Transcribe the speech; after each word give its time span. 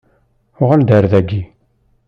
Uɣal-d 0.61 0.89
ar 0.97 1.05
daki. 1.11 1.43